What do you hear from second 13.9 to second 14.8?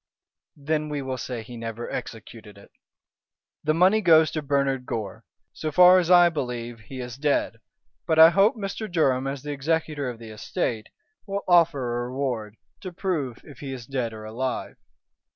or alive.